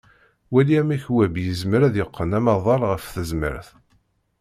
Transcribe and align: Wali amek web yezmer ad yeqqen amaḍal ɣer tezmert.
Wali 0.51 0.73
amek 0.81 1.03
web 1.17 1.33
yezmer 1.43 1.81
ad 1.87 1.95
yeqqen 1.97 2.35
amaḍal 2.37 2.81
ɣer 2.89 2.99
tezmert. 3.13 3.67